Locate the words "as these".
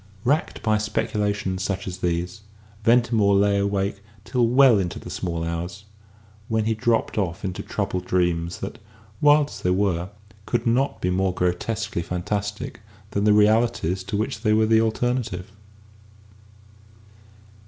1.87-2.41